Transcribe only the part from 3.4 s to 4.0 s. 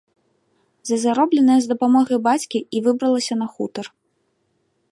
на хутар.